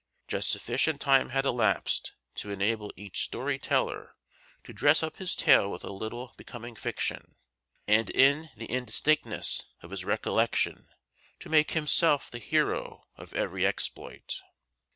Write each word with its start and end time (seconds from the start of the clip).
Just 0.27 0.49
sufficient 0.49 0.99
time 0.99 1.29
had 1.29 1.45
elapsed 1.45 2.13
to 2.33 2.49
enable 2.49 2.91
each 2.95 3.21
storyteller 3.21 4.15
to 4.63 4.73
dress 4.73 5.03
up 5.03 5.17
his 5.17 5.35
tale 5.35 5.69
with 5.71 5.83
a 5.83 5.93
little 5.93 6.33
becoming 6.37 6.75
fiction, 6.75 7.35
and 7.87 8.09
in 8.09 8.49
the 8.55 8.65
indistinctness 8.65 9.61
of 9.83 9.91
his 9.91 10.03
recollection 10.03 10.87
to 11.39 11.49
make 11.49 11.73
himself 11.73 12.31
the 12.31 12.39
hero 12.39 13.05
of 13.15 13.33
every 13.35 13.63
exploit. 13.63 14.41